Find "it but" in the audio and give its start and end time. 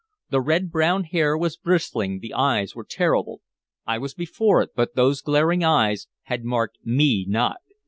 4.63-4.95